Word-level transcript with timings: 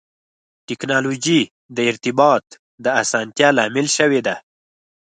ټکنالوجي 0.67 1.41
د 1.75 1.77
ارتباط 1.91 2.45
د 2.83 2.85
اسانتیا 3.03 3.49
لامل 3.57 3.87
شوې 3.97 4.21
ده. 4.27 4.35